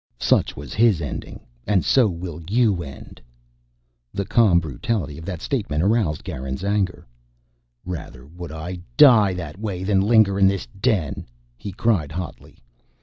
[0.17, 3.21] "Such was his ending, and so will you end"
[4.15, 7.05] The calm brutality of that statement aroused Garin's anger.
[7.85, 12.57] "Rather would I die that way than linger in this den," he cried hotly.